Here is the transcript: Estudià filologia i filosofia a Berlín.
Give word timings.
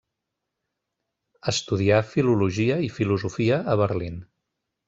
Estudià 1.51 2.01
filologia 2.15 2.81
i 2.89 2.93
filosofia 2.99 3.63
a 3.75 3.81
Berlín. 3.87 4.21